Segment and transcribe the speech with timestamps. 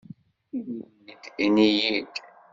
[0.65, 2.13] Ini-iyi-d, ini-iyi-d.